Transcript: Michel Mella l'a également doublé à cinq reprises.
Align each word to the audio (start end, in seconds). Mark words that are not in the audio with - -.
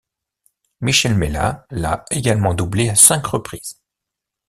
Michel 0.79 1.13
Mella 1.13 1.67
l'a 1.69 2.05
également 2.09 2.55
doublé 2.55 2.89
à 2.89 2.95
cinq 2.95 3.23
reprises. 3.27 3.79